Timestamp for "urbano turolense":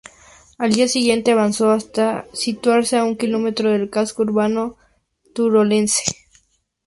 4.23-6.01